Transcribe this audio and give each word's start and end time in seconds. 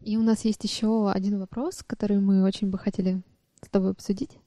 И 0.00 0.16
у 0.16 0.22
нас 0.22 0.44
есть 0.44 0.64
еще 0.64 1.10
один 1.10 1.38
вопрос, 1.38 1.82
который 1.86 2.18
мы 2.18 2.44
очень 2.44 2.70
бы 2.70 2.78
хотели 2.78 3.22
с 3.64 3.68
тобой 3.68 3.92
обсудить, 3.92 4.38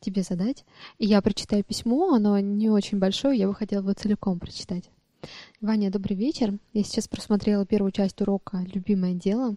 тебе 0.00 0.22
задать. 0.22 0.64
И 0.98 1.06
я 1.06 1.22
прочитаю 1.22 1.64
письмо, 1.64 2.14
оно 2.14 2.38
не 2.38 2.70
очень 2.70 2.98
большое, 2.98 3.38
я 3.38 3.48
бы 3.48 3.54
хотела 3.54 3.80
его 3.80 3.92
целиком 3.92 4.38
прочитать. 4.38 4.90
Ваня, 5.60 5.90
добрый 5.90 6.16
вечер. 6.16 6.58
Я 6.72 6.84
сейчас 6.84 7.08
просмотрела 7.08 7.66
первую 7.66 7.92
часть 7.92 8.20
урока 8.20 8.64
«Любимое 8.72 9.14
дело». 9.14 9.56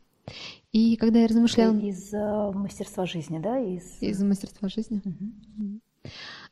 И 0.71 0.95
когда 0.95 1.19
я 1.19 1.27
размышляла... 1.27 1.77
Из 1.77 2.13
uh, 2.13 2.53
мастерства 2.53 3.05
жизни, 3.05 3.39
да? 3.39 3.59
Из, 3.59 4.01
из 4.01 4.21
мастерства 4.23 4.69
жизни. 4.69 5.01
Угу. 5.03 5.79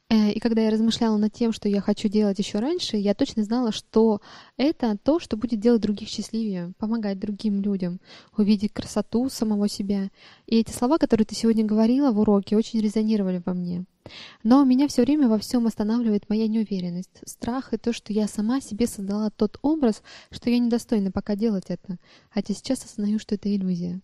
Э, 0.09 0.31
и 0.31 0.39
когда 0.39 0.63
я 0.63 0.71
размышляла 0.71 1.17
над 1.17 1.33
тем, 1.33 1.51
что 1.51 1.69
я 1.69 1.81
хочу 1.81 2.07
делать 2.07 2.39
еще 2.39 2.59
раньше, 2.59 2.97
я 2.97 3.13
точно 3.13 3.43
знала, 3.43 3.71
что 3.71 4.21
это 4.57 4.97
то, 4.97 5.19
что 5.19 5.37
будет 5.37 5.59
делать 5.59 5.81
других 5.81 6.09
счастливее, 6.09 6.73
помогать 6.79 7.19
другим 7.19 7.61
людям, 7.61 7.99
увидеть 8.35 8.73
красоту 8.73 9.29
самого 9.29 9.69
себя. 9.69 10.09
И 10.47 10.57
эти 10.59 10.71
слова, 10.71 10.97
которые 10.97 11.25
ты 11.25 11.35
сегодня 11.35 11.63
говорила 11.63 12.11
в 12.11 12.19
уроке, 12.19 12.57
очень 12.57 12.81
резонировали 12.81 13.41
во 13.45 13.53
мне. 13.53 13.85
Но 14.43 14.63
меня 14.63 14.87
все 14.87 15.03
время 15.03 15.29
во 15.29 15.37
всем 15.37 15.67
останавливает 15.67 16.27
моя 16.29 16.47
неуверенность, 16.47 17.21
страх 17.25 17.73
и 17.73 17.77
то, 17.77 17.93
что 17.93 18.11
я 18.11 18.27
сама 18.27 18.59
себе 18.61 18.87
создала 18.87 19.29
тот 19.29 19.59
образ, 19.61 20.01
что 20.31 20.49
я 20.49 20.57
недостойна 20.57 21.11
пока 21.11 21.35
делать 21.35 21.65
это, 21.67 21.97
хотя 22.31 22.55
сейчас 22.55 22.83
осознаю, 22.83 23.19
что 23.19 23.35
это 23.35 23.55
иллюзия. 23.55 24.01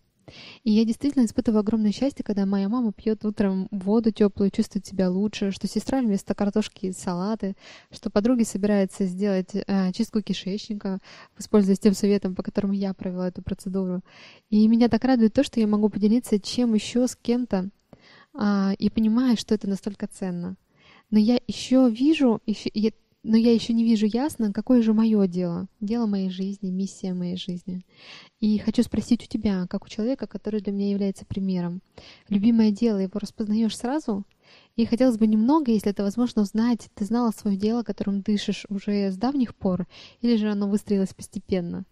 И 0.64 0.72
я 0.72 0.84
действительно 0.84 1.24
испытываю 1.24 1.60
огромное 1.60 1.92
счастье, 1.92 2.24
когда 2.24 2.46
моя 2.46 2.68
мама 2.68 2.92
пьет 2.92 3.24
утром 3.24 3.68
воду 3.70 4.10
теплую, 4.10 4.50
чувствует 4.50 4.86
себя 4.86 5.08
лучше, 5.08 5.52
что 5.52 5.68
сестра 5.68 6.00
вместо 6.00 6.34
картошки 6.34 6.90
салаты, 6.90 7.54
что 7.92 8.10
подруги 8.10 8.42
собираются 8.42 9.06
сделать 9.06 9.50
э, 9.54 9.92
чистку 9.92 10.22
кишечника, 10.22 10.98
воспользуясь 11.36 11.78
тем 11.78 11.94
советом, 11.94 12.34
по 12.34 12.42
которому 12.42 12.72
я 12.72 12.92
провела 12.94 13.28
эту 13.28 13.42
процедуру. 13.42 14.02
И 14.50 14.66
меня 14.66 14.88
так 14.88 15.04
радует 15.04 15.32
то, 15.32 15.44
что 15.44 15.60
я 15.60 15.66
могу 15.66 15.88
поделиться 15.88 16.40
чем 16.40 16.74
еще 16.74 17.06
с 17.06 17.16
кем-то, 17.16 17.70
э, 18.34 18.74
и 18.78 18.90
понимаю, 18.90 19.36
что 19.36 19.54
это 19.54 19.68
настолько 19.68 20.08
ценно. 20.08 20.56
Но 21.10 21.18
я 21.20 21.38
еще 21.46 21.88
вижу, 21.88 22.40
еще, 22.46 22.70
но 23.26 23.36
я 23.36 23.52
еще 23.52 23.72
не 23.72 23.82
вижу 23.82 24.06
ясно, 24.06 24.52
какое 24.52 24.82
же 24.82 24.92
мое 24.92 25.26
дело, 25.26 25.66
дело 25.80 26.06
моей 26.06 26.30
жизни, 26.30 26.70
миссия 26.70 27.12
моей 27.12 27.36
жизни. 27.36 27.84
И 28.38 28.56
хочу 28.58 28.84
спросить 28.84 29.24
у 29.24 29.26
тебя, 29.26 29.66
как 29.68 29.84
у 29.84 29.88
человека, 29.88 30.28
который 30.28 30.60
для 30.60 30.72
меня 30.72 30.90
является 30.90 31.26
примером. 31.26 31.82
Любимое 32.28 32.70
дело, 32.70 32.98
его 32.98 33.18
распознаешь 33.18 33.76
сразу? 33.76 34.24
И 34.76 34.86
хотелось 34.86 35.18
бы 35.18 35.26
немного, 35.26 35.72
если 35.72 35.90
это 35.90 36.04
возможно, 36.04 36.42
узнать, 36.42 36.88
ты 36.94 37.04
знала 37.04 37.32
свое 37.32 37.56
дело, 37.56 37.82
которым 37.82 38.20
дышишь 38.20 38.64
уже 38.68 39.10
с 39.10 39.16
давних 39.16 39.56
пор, 39.56 39.88
или 40.20 40.36
же 40.36 40.48
оно 40.48 40.68
выстроилось 40.68 41.12
постепенно? 41.12 41.84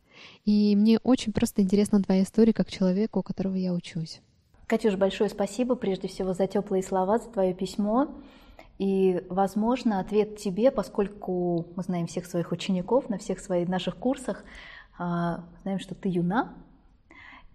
И 0.45 0.77
мне 0.77 1.01
очень 1.03 1.33
просто 1.33 1.63
интересна 1.63 2.01
твоя 2.01 2.23
история 2.23 2.53
как 2.53 2.71
человека, 2.71 3.19
у 3.19 3.23
которого 3.25 3.57
я 3.57 3.75
учусь. 3.75 4.21
Катюш, 4.69 4.95
большое 4.95 5.29
спасибо 5.29 5.75
прежде 5.75 6.07
всего 6.07 6.33
за 6.33 6.47
теплые 6.47 6.85
слова, 6.85 7.19
за 7.19 7.29
твое 7.29 7.55
письмо. 7.55 8.15
И, 8.79 9.25
возможно, 9.29 10.01
ответ 10.01 10.37
тебе, 10.37 10.71
поскольку 10.71 11.67
мы 11.77 11.83
знаем 11.83 12.07
всех 12.07 12.27
своих 12.27 12.51
учеников 12.51 13.09
на 13.09 13.19
всех 13.19 13.39
своих 13.39 13.69
наших 13.69 13.97
курсах, 13.97 14.45
а, 14.99 15.45
знаем, 15.63 15.79
что 15.79 15.95
ты 15.95 16.09
юна, 16.09 16.55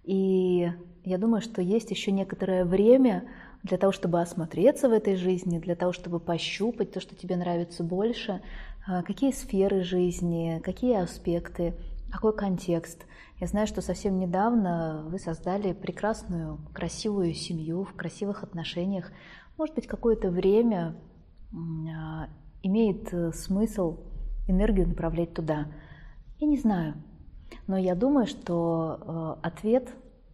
и 0.03 0.71
я 1.03 1.17
думаю, 1.17 1.41
что 1.41 1.61
есть 1.61 1.91
еще 1.91 2.11
некоторое 2.11 2.65
время 2.65 3.25
для 3.63 3.77
того, 3.77 3.91
чтобы 3.91 4.21
осмотреться 4.21 4.87
в 4.87 4.93
этой 4.93 5.15
жизни, 5.15 5.59
для 5.59 5.75
того, 5.75 5.91
чтобы 5.91 6.19
пощупать 6.19 6.93
то, 6.93 7.01
что 7.01 7.15
тебе 7.15 7.35
нравится 7.35 7.83
больше, 7.83 8.41
а, 8.87 9.03
какие 9.03 9.31
сферы 9.31 9.83
жизни, 9.83 10.61
какие 10.63 10.95
аспекты, 11.01 11.73
какой 12.11 12.35
контекст. 12.35 13.05
Я 13.39 13.47
знаю, 13.47 13.67
что 13.67 13.81
совсем 13.81 14.17
недавно 14.17 15.05
вы 15.07 15.19
создали 15.19 15.73
прекрасную, 15.73 16.59
красивую 16.73 17.33
семью 17.33 17.83
в 17.83 17.93
красивых 17.93 18.43
отношениях. 18.43 19.11
Может 19.57 19.75
быть, 19.75 19.87
какое-то 19.87 20.29
время 20.29 20.95
имеет 22.63 23.13
э, 23.13 23.31
смысл 23.33 23.97
энергию 24.47 24.87
направлять 24.87 25.33
туда? 25.33 25.67
Я 26.39 26.47
не 26.47 26.57
знаю. 26.57 26.95
Но 27.67 27.77
я 27.77 27.95
думаю, 27.95 28.27
что 28.27 29.37
э, 29.41 29.47
ответ 29.47 29.89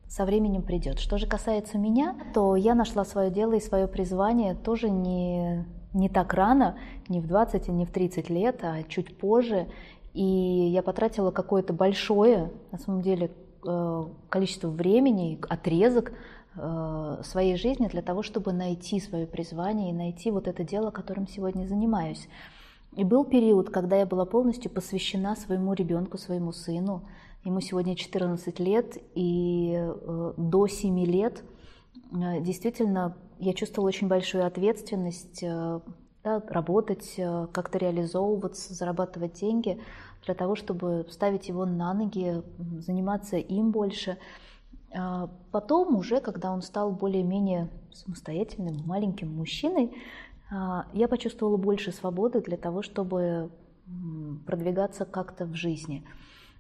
со 0.08 0.26
временем 0.26 0.62
придет. 0.62 1.00
Что 1.00 1.18
же 1.18 1.28
касается 1.28 1.78
меня, 1.78 2.16
то 2.34 2.56
я 2.56 2.76
нашла 2.76 3.06
свое 3.06 3.32
дело 3.32 3.54
и 3.54 3.60
свое 3.60 3.88
призвание 3.88 4.56
тоже 4.56 4.90
не, 4.90 5.66
не 5.94 6.10
так 6.10 6.34
рано, 6.34 6.78
не 7.08 7.20
в 7.20 7.28
20 7.28 7.68
и 7.68 7.72
не 7.72 7.86
в 7.86 7.92
30 7.92 8.30
лет, 8.30 8.60
а 8.64 8.84
чуть 8.84 9.18
позже. 9.18 9.68
И 10.14 10.24
я 10.24 10.82
потратила 10.84 11.32
какое-то 11.32 11.74
большое, 11.74 12.52
на 12.72 12.78
самом 12.78 13.02
деле, 13.02 13.32
э, 13.66 14.04
количество 14.30 14.70
времени, 14.70 15.40
отрезок 15.50 16.14
своей 16.56 17.58
жизни 17.58 17.88
для 17.88 18.02
того, 18.02 18.24
чтобы 18.24 18.54
найти 18.54 19.00
свое 19.00 19.28
призвание 19.28 19.90
и 19.90 19.94
найти 19.94 20.32
вот 20.32 20.48
это 20.48 20.64
дело, 20.64 20.92
которым 20.92 21.28
сегодня 21.28 21.68
занимаюсь. 21.68 22.28
И 22.96 23.04
был 23.04 23.26
период, 23.26 23.70
когда 23.70 23.98
я 23.98 24.06
была 24.06 24.26
полностью 24.26 24.72
посвящена 24.72 25.36
своему 25.36 25.74
ребенку, 25.74 26.18
своему 26.18 26.54
сыну. 26.54 27.04
Ему 27.44 27.60
сегодня 27.60 27.96
14 27.96 28.60
лет, 28.60 28.98
и 29.16 29.74
э, 29.76 30.34
до 30.38 30.68
7 30.68 31.06
лет 31.06 31.44
э, 32.14 32.42
действительно 32.42 33.18
я 33.38 33.54
чувствовала 33.54 33.90
очень 33.90 34.08
большую 34.08 34.46
ответственность 34.46 35.44
да, 36.24 36.42
работать, 36.48 37.16
как-то 37.52 37.78
реализовываться, 37.78 38.74
зарабатывать 38.74 39.34
деньги 39.34 39.78
для 40.24 40.34
того, 40.34 40.56
чтобы 40.56 41.06
ставить 41.12 41.50
его 41.50 41.66
на 41.66 41.94
ноги, 41.94 42.42
заниматься 42.80 43.36
им 43.36 43.72
больше– 43.72 44.18
потом 45.52 45.96
уже, 45.96 46.22
когда 46.22 46.52
он 46.52 46.62
стал 46.62 46.92
более-менее 46.92 47.70
самостоятельным, 47.94 48.78
маленьким 48.86 49.36
мужчиной, 49.36 49.92
а, 50.52 50.86
я 50.94 51.08
почувствовала 51.08 51.58
больше 51.58 51.92
свободы 51.92 52.42
для 52.42 52.58
того, 52.58 52.82
чтобы 52.82 53.50
продвигаться 54.46 55.06
как-то 55.06 55.46
в 55.46 55.54
жизни. 55.54 56.04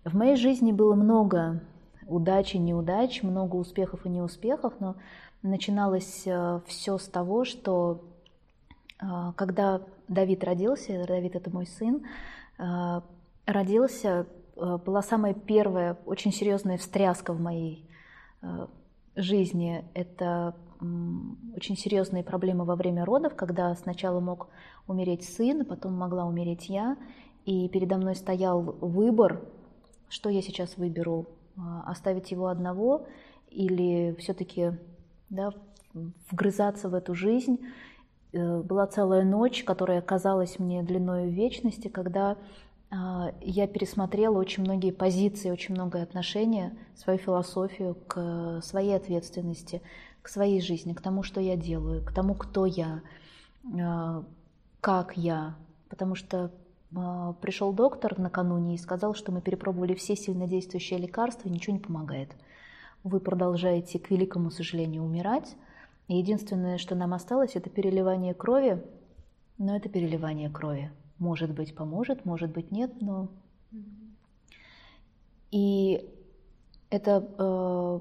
В 0.04 0.16
моей 0.16 0.36
жизни 0.36 0.72
было 0.72 0.94
много 0.94 1.64
удач 2.08 2.54
и 2.54 2.60
неудач, 2.60 3.24
много 3.24 3.56
успехов 3.56 4.06
и 4.06 4.10
неуспехов, 4.10 4.74
но 4.80 4.96
начиналось 5.42 6.22
э, 6.28 6.60
все 6.68 7.00
с 7.00 7.08
того, 7.08 7.46
что 7.46 8.04
а, 9.00 9.34
когда 9.34 9.82
Давид 10.08 10.44
родился, 10.44 11.06
Давид 11.08 11.36
это 11.36 11.50
мой 11.50 11.66
сын, 11.66 12.04
родился, 13.48 14.28
э, 14.56 14.78
была 14.86 15.02
самая 15.02 15.34
первая 15.34 15.98
очень 16.06 16.32
серьезная 16.32 16.78
встряска 16.78 17.34
в 17.34 17.42
моей 17.42 17.90
жизни 19.16 19.86
это 19.94 20.56
очень 21.56 21.78
серьезные 21.78 22.24
проблемы 22.24 22.66
во 22.66 22.76
время 22.76 23.06
родов, 23.06 23.36
когда 23.36 23.74
сначала 23.76 24.20
мог 24.20 24.50
умереть 24.88 25.24
сын, 25.24 25.66
потом 25.66 25.94
могла 25.94 26.26
умереть 26.26 26.70
я, 26.70 26.98
и 27.46 27.70
передо 27.70 27.98
мной 27.98 28.16
стоял 28.16 28.62
выбор, 28.62 29.42
что 30.10 30.30
я 30.30 30.42
сейчас 30.42 30.78
выберу, 30.78 31.28
а, 31.58 31.84
оставить 31.88 32.32
его 32.32 32.48
одного 32.48 33.08
или 33.50 34.16
все-таки 34.20 34.74
да, 35.30 35.52
вгрызаться 36.30 36.90
в 36.90 36.94
эту 36.94 37.16
жизнь. 37.16 37.60
Э, 38.34 38.62
была 38.62 38.86
целая 38.88 39.24
ночь, 39.24 39.64
которая 39.64 40.02
казалась 40.02 40.60
мне 40.60 40.84
длиной 40.84 41.30
вечности, 41.30 41.88
когда 41.88 42.38
я 42.92 43.68
пересмотрела 43.68 44.38
очень 44.38 44.64
многие 44.64 44.92
позиции, 44.92 45.50
очень 45.50 45.74
многое 45.74 46.04
отношение, 46.04 46.78
свою 46.96 47.20
философию 47.20 47.96
к 48.08 48.62
своей 48.62 48.96
ответственности, 48.96 49.82
к 50.22 50.30
своей 50.30 50.62
жизни, 50.62 50.94
к 50.94 51.02
тому, 51.02 51.24
что 51.24 51.42
я 51.42 51.56
делаю, 51.56 52.04
к 52.04 52.12
тому, 52.12 52.36
кто 52.36 52.66
я, 52.66 53.02
а, 53.80 54.24
как 54.82 55.18
я. 55.18 55.56
Потому 55.90 56.16
что 56.16 56.52
а, 56.96 57.34
пришел 57.34 57.74
доктор 57.74 58.18
накануне 58.18 58.76
и 58.76 58.80
сказал, 58.80 59.14
что 59.14 59.32
мы 59.32 59.42
перепробовали 59.42 59.94
все 59.94 60.16
сильнодействующие 60.16 61.00
лекарства, 61.00 61.50
ничего 61.50 61.74
не 61.74 61.80
помогает. 61.80 62.36
Вы 63.04 63.20
продолжаете, 63.20 64.00
к 64.00 64.10
великому 64.10 64.50
сожалению, 64.50 65.04
умирать. 65.04 65.56
И 66.08 66.18
единственное, 66.18 66.78
что 66.78 66.96
нам 66.96 67.14
осталось, 67.14 67.56
это 67.56 67.70
переливание 67.70 68.34
крови, 68.34 68.84
но 69.58 69.76
это 69.76 69.90
переливание 69.90 70.50
крови. 70.50 70.92
Может 71.20 71.54
быть, 71.54 71.76
поможет, 71.76 72.26
может 72.26 72.52
быть, 72.52 72.72
нет, 72.72 73.02
но... 73.02 73.30
И 75.52 76.04
эта 76.90 77.26
э, 77.38 78.00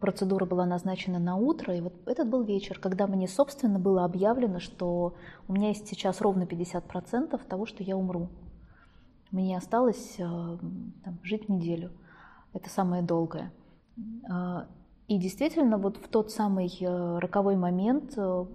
процедура 0.00 0.44
была 0.46 0.66
назначена 0.66 1.18
на 1.18 1.36
утро, 1.36 1.76
и 1.76 1.80
вот 1.80 1.94
этот 2.06 2.28
был 2.28 2.42
вечер, 2.42 2.78
когда 2.78 3.06
мне, 3.06 3.28
собственно, 3.28 3.78
было 3.78 4.04
объявлено, 4.04 4.58
что 4.58 5.14
у 5.46 5.52
меня 5.52 5.68
есть 5.68 5.86
сейчас 5.86 6.20
ровно 6.20 6.44
50% 6.44 7.40
того, 7.46 7.66
что 7.66 7.82
я 7.82 7.96
умру. 7.96 8.28
Мне 9.30 9.56
осталось 9.56 10.16
э, 10.18 10.22
там, 10.24 11.18
жить 11.22 11.48
неделю. 11.48 11.90
Это 12.52 12.70
самое 12.70 13.02
долгое. 13.02 13.52
Э, 14.28 14.64
и 15.08 15.18
действительно, 15.18 15.78
вот 15.78 15.96
в 15.96 16.08
тот 16.08 16.30
самый 16.30 16.68
э, 16.80 17.18
роковой 17.18 17.56
момент 17.56 18.14
э, 18.16 18.46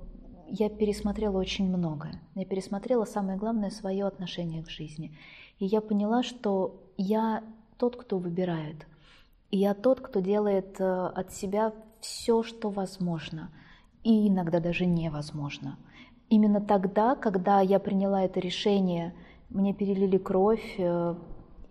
я 0.55 0.69
пересмотрела 0.69 1.39
очень 1.39 1.67
многое. 1.67 2.21
Я 2.35 2.45
пересмотрела 2.45 3.05
самое 3.05 3.39
главное 3.39 3.71
свое 3.71 4.05
отношение 4.05 4.61
к 4.63 4.69
жизни. 4.69 5.17
И 5.57 5.65
я 5.65 5.81
поняла, 5.81 6.21
что 6.21 6.79
я 6.95 7.43
тот, 7.79 7.95
кто 7.95 8.19
выбирает. 8.19 8.85
И 9.49 9.57
я 9.57 9.73
тот, 9.73 9.99
кто 9.99 10.19
делает 10.19 10.79
э, 10.79 11.07
от 11.07 11.33
себя 11.33 11.73
все, 12.01 12.43
что 12.43 12.69
возможно, 12.69 13.49
и 14.03 14.27
иногда 14.27 14.59
даже 14.59 14.85
невозможно. 14.85 15.79
Именно 16.29 16.61
тогда, 16.61 17.15
когда 17.15 17.61
я 17.61 17.79
приняла 17.79 18.21
это 18.23 18.39
решение, 18.39 19.15
мне 19.49 19.73
перелили 19.73 20.19
кровь, 20.19 20.75
э, 20.77 21.15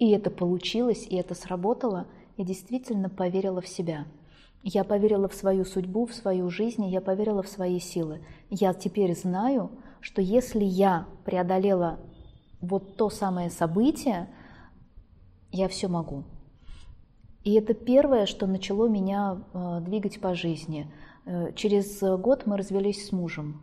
и 0.00 0.10
это 0.10 0.28
получилось, 0.30 1.06
и 1.08 1.14
это 1.14 1.36
сработало, 1.36 2.08
я 2.36 2.44
действительно 2.44 3.08
поверила 3.08 3.60
в 3.60 3.68
себя. 3.68 4.06
Я 4.62 4.84
поверила 4.84 5.28
в 5.28 5.34
свою 5.34 5.64
судьбу, 5.64 6.06
в 6.06 6.14
свою 6.14 6.48
жизнь, 6.48 6.86
я 6.86 7.00
поверила 7.00 7.42
в 7.42 7.48
свои 7.48 7.80
силы. 7.80 8.20
Я 8.48 8.74
теперь 8.74 9.16
знаю, 9.16 9.70
что 10.00 10.22
если 10.22 10.64
я 10.64 11.06
преодолела 11.24 11.98
вот 12.60 12.96
то 12.96 13.10
самое 13.10 13.50
событие, 13.50 14.28
я 15.50 15.68
все 15.68 15.88
могу. 15.88 16.24
И 17.42 17.54
это 17.54 17.74
первое, 17.74 18.26
что 18.26 18.46
начало 18.46 18.88
меня 18.88 19.42
э, 19.52 19.80
двигать 19.80 20.20
по 20.20 20.34
жизни. 20.34 20.90
Э, 21.26 21.52
через 21.54 22.00
год 22.20 22.46
мы 22.46 22.56
развелись 22.56 23.08
с 23.08 23.12
мужем. 23.12 23.62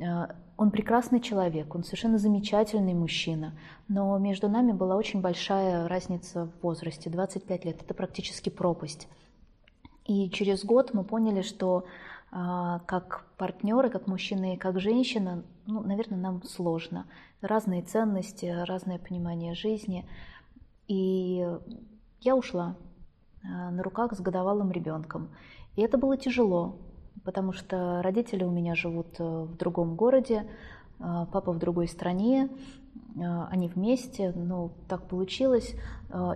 Э, 0.00 0.28
он 0.56 0.70
прекрасный 0.70 1.20
человек, 1.20 1.74
он 1.74 1.84
совершенно 1.84 2.18
замечательный 2.18 2.94
мужчина, 2.94 3.58
но 3.88 4.18
между 4.18 4.48
нами 4.48 4.72
была 4.72 4.96
очень 4.96 5.20
большая 5.20 5.88
разница 5.88 6.46
в 6.46 6.62
возрасте, 6.62 7.08
25 7.08 7.64
лет, 7.64 7.82
это 7.82 7.94
практически 7.94 8.50
пропасть. 8.50 9.08
И 10.10 10.30
через 10.30 10.64
год 10.64 10.94
мы 10.94 11.04
поняли, 11.04 11.42
что 11.42 11.84
как 12.30 13.24
партнеры, 13.36 13.90
как 13.90 14.06
мужчина 14.06 14.54
и 14.54 14.56
как 14.56 14.80
женщина, 14.80 15.42
ну, 15.66 15.82
наверное, 15.82 16.18
нам 16.18 16.42
сложно. 16.44 17.06
Разные 17.40 17.82
ценности, 17.82 18.46
разное 18.66 18.98
понимание 18.98 19.54
жизни. 19.54 20.08
И 20.86 21.44
я 22.20 22.36
ушла 22.36 22.76
Э, 23.42 23.70
на 23.70 23.82
руках 23.82 24.12
с 24.12 24.20
годовалым 24.20 24.70
ребенком. 24.70 25.30
И 25.76 25.82
это 25.82 25.96
было 25.96 26.16
тяжело, 26.16 26.76
потому 27.24 27.52
что 27.52 28.02
родители 28.02 28.44
у 28.44 28.50
меня 28.50 28.74
живут 28.74 29.18
э, 29.18 29.24
в 29.24 29.56
другом 29.56 29.96
городе, 29.96 30.46
папа 31.00 31.52
в 31.52 31.58
другой 31.58 31.88
стране, 31.88 32.48
они 33.16 33.68
вместе, 33.68 34.32
ну, 34.36 34.70
так 34.88 35.08
получилось. 35.08 35.74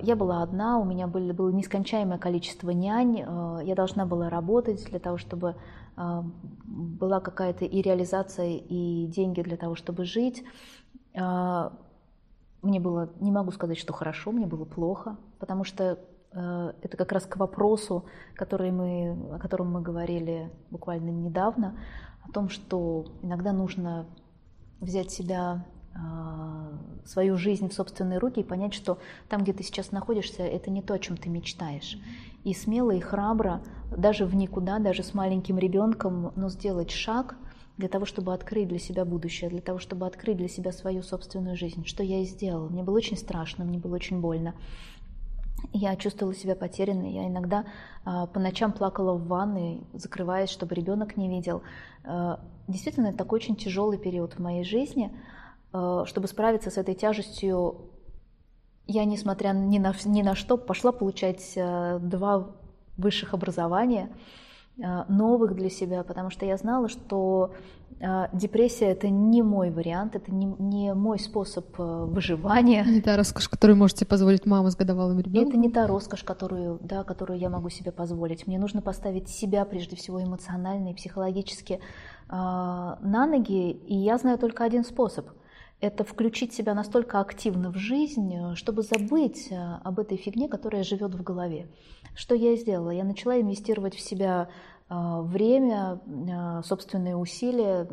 Я 0.03 0.17
была 0.17 0.43
одна, 0.43 0.79
у 0.79 0.85
меня 0.85 1.07
были, 1.07 1.33
было 1.33 1.51
нескончаемое 1.51 2.19
количество 2.19 2.71
нянь, 2.71 3.19
я 3.19 3.75
должна 3.75 4.07
была 4.07 4.29
работать 4.31 4.85
для 4.91 4.99
того, 4.99 5.17
чтобы 5.19 5.57
была 6.65 7.21
какая-то 7.21 7.65
и 7.65 7.83
реализация, 7.83 8.57
и 8.57 9.07
деньги 9.07 9.43
для 9.43 9.57
того, 9.57 9.75
чтобы 9.75 10.05
жить. 10.05 10.45
Мне 11.15 12.81
было, 12.81 13.11
не 13.21 13.31
могу 13.31 13.51
сказать, 13.53 13.79
что 13.79 13.93
хорошо, 13.93 14.33
мне 14.33 14.47
было 14.47 14.65
плохо, 14.65 15.17
потому 15.39 15.65
что 15.65 15.99
это 16.33 16.97
как 16.97 17.13
раз 17.13 17.27
к 17.27 17.37
вопросу, 17.37 18.07
который 18.35 18.73
мы, 18.73 19.17
о 19.35 19.39
котором 19.39 19.71
мы 19.71 19.83
говорили 19.83 20.51
буквально 20.71 21.11
недавно, 21.11 21.79
о 22.29 22.33
том, 22.33 22.49
что 22.49 23.05
иногда 23.23 23.53
нужно 23.53 24.07
взять 24.85 25.11
себя, 25.11 25.65
э, 25.95 25.99
свою 27.07 27.37
жизнь 27.37 27.69
в 27.69 27.75
собственные 27.75 28.19
руки 28.19 28.41
и 28.41 28.45
понять, 28.45 28.75
что 28.75 28.99
там, 29.29 29.43
где 29.43 29.53
ты 29.53 29.63
сейчас 29.63 29.93
находишься, 29.93 30.43
это 30.43 30.71
не 30.71 30.83
то, 30.83 30.95
о 30.95 30.99
чем 30.99 31.17
ты 31.17 31.29
мечтаешь. 31.29 31.99
И 32.45 32.55
смело 32.55 32.91
и 32.91 33.01
храбро, 33.01 33.63
даже 33.97 34.27
в 34.27 34.35
никуда, 34.35 34.79
даже 34.79 35.03
с 35.03 35.15
маленьким 35.15 35.59
ребенком, 35.59 36.33
но 36.37 36.49
сделать 36.49 36.91
шаг 36.91 37.37
для 37.77 37.89
того, 37.89 38.05
чтобы 38.05 38.33
открыть 38.33 38.69
для 38.69 38.79
себя 38.79 39.05
будущее, 39.05 39.51
для 39.51 39.61
того, 39.61 39.79
чтобы 39.79 40.07
открыть 40.07 40.37
для 40.37 40.49
себя 40.49 40.73
свою 40.73 41.03
собственную 41.03 41.57
жизнь, 41.57 41.85
что 41.85 42.03
я 42.03 42.21
и 42.21 42.25
сделала. 42.25 42.69
Мне 42.69 42.83
было 42.83 42.97
очень 42.97 43.17
страшно, 43.17 43.65
мне 43.65 43.79
было 43.79 43.97
очень 43.97 44.21
больно. 44.21 44.55
Я 45.73 45.97
чувствовала 45.97 46.35
себя 46.35 46.55
потерянной. 46.55 47.13
Я 47.13 47.27
иногда 47.27 47.65
э, 48.05 48.27
по 48.33 48.41
ночам 48.41 48.73
плакала 48.73 49.15
в 49.15 49.27
ванной, 49.27 49.83
закрываясь, 49.93 50.51
чтобы 50.51 50.75
ребенок 50.75 51.17
не 51.17 51.29
видел. 51.29 51.63
Э, 52.05 52.37
действительно, 52.69 53.09
это 53.09 53.19
такой 53.19 53.39
очень 53.39 53.57
тяжелый 53.57 53.99
период 53.99 54.35
в 54.35 54.39
моей 54.39 54.65
жизни. 54.65 55.11
Э, 55.73 56.05
чтобы 56.07 56.29
справиться 56.29 56.71
с 56.71 56.79
этой 56.79 56.95
тяжестью, 56.95 57.91
я, 58.87 59.05
несмотря 59.05 59.53
ни 59.53 59.79
на, 59.79 59.95
ни 60.05 60.23
на 60.23 60.35
что, 60.35 60.57
пошла 60.57 60.93
получать 60.93 61.55
два 61.55 62.51
высших 62.97 63.33
образования 63.33 64.11
новых 64.77 65.55
для 65.55 65.71
себя, 65.71 66.03
потому 66.03 66.31
что 66.31 66.47
я 66.47 66.57
знала, 66.57 66.89
что 66.89 67.53
а, 68.01 68.29
депрессия 68.33 68.87
это 68.87 69.09
не 69.09 69.43
мой 69.43 69.71
вариант, 69.71 70.17
это 70.17 70.33
не, 70.33 70.47
не 70.59 70.95
мой 70.95 71.19
способ 71.19 71.67
э, 71.79 72.05
выживания. 72.07 72.85
Не 72.85 73.01
та 73.01 73.17
роскошь, 73.17 73.49
которую 73.49 73.77
можете 73.77 74.05
позволить 74.05 74.47
мама 74.47 74.71
с 74.71 74.77
годовалым 74.77 75.21
ребенком. 75.21 75.49
Это 75.49 75.59
не 75.59 75.71
та 75.71 75.87
роскошь, 75.87 76.25
которую, 76.25 76.79
да, 76.83 77.05
которую 77.05 77.39
я 77.39 77.51
могу 77.51 77.71
себе 77.71 77.93
позволить. 77.93 78.47
Мне 78.47 78.59
нужно 78.59 78.83
поставить 78.83 79.29
себя 79.29 79.65
прежде 79.65 79.97
всего 79.97 80.23
эмоционально 80.23 80.89
и 80.91 80.95
психологически 80.95 81.75
э, 81.75 81.81
на 82.29 83.27
ноги, 83.27 83.71
и 83.71 83.95
я 83.95 84.19
знаю 84.19 84.39
только 84.39 84.65
один 84.65 84.85
способ. 84.85 85.27
Это 85.85 86.03
включить 86.03 86.55
себя 86.55 86.73
настолько 86.73 87.21
активно 87.21 87.71
в 87.71 87.77
жизнь, 87.77 88.33
чтобы 88.55 88.81
забыть 88.81 89.49
э, 89.51 89.57
об 89.85 89.99
этой 89.99 90.17
фигне, 90.17 90.49
которая 90.49 90.83
живет 90.83 91.15
в 91.15 91.23
голове. 91.23 91.69
Что 92.15 92.35
я 92.35 92.57
сделала? 92.57 92.89
Я 92.89 93.05
начала 93.05 93.39
инвестировать 93.39 93.95
в 93.95 94.01
себя 94.01 94.49
а, 94.89 95.21
время, 95.21 96.01
собственные 96.65 97.17
усилия. 97.17 97.87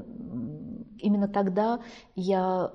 Именно 0.99 1.27
тогда 1.27 1.81
я 2.15 2.71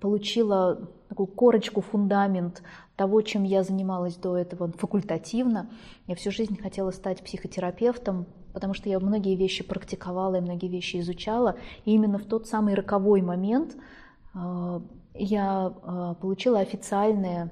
получила 0.00 0.90
такую 1.08 1.26
корочку, 1.26 1.80
фундамент 1.80 2.62
того, 2.94 3.20
чем 3.22 3.42
я 3.42 3.64
занималась 3.64 4.14
до 4.14 4.36
этого 4.36 4.70
факультативно. 4.72 5.70
Я 6.06 6.14
всю 6.14 6.30
жизнь 6.30 6.56
хотела 6.56 6.92
стать 6.92 7.24
психотерапевтом, 7.24 8.26
потому 8.52 8.74
что 8.74 8.88
я 8.88 9.00
многие 9.00 9.34
вещи 9.34 9.64
практиковала 9.64 10.36
и 10.36 10.40
многие 10.40 10.68
вещи 10.68 10.98
изучала. 11.00 11.56
И 11.84 11.94
именно 11.94 12.18
в 12.18 12.26
тот 12.26 12.46
самый 12.46 12.74
роковой 12.74 13.22
момент 13.22 13.76
я 15.14 15.70
получила 16.20 16.60
официальное 16.60 17.50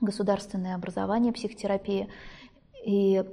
государственное 0.00 0.74
образование 0.74 1.32
психотерапии. 1.32 2.08
И 2.84 3.24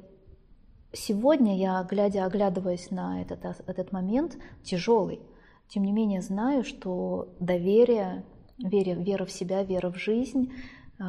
Сегодня 0.96 1.58
я, 1.58 1.84
глядя, 1.84 2.26
оглядываясь 2.26 2.90
на 2.90 3.22
этот, 3.22 3.44
этот 3.44 3.92
момент, 3.92 4.38
тяжелый, 4.64 5.20
тем 5.68 5.84
не 5.84 5.92
менее 5.92 6.22
знаю, 6.22 6.64
что 6.64 7.36
доверие, 7.40 8.24
вера, 8.58 8.92
вера 8.92 9.26
в 9.26 9.32
себя, 9.32 9.64
вера 9.64 9.92
в 9.92 9.98
жизнь 9.98 10.54
э, 11.00 11.04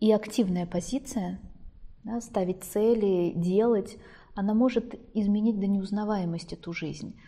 и 0.00 0.12
активная 0.12 0.66
позиция, 0.66 1.40
да, 2.02 2.20
ставить 2.20 2.64
цели, 2.64 3.32
делать, 3.34 3.96
она 4.34 4.52
может 4.52 4.94
изменить 5.14 5.58
до 5.58 5.66
неузнаваемости 5.66 6.54
ту 6.54 6.74
жизнь. 6.74 7.18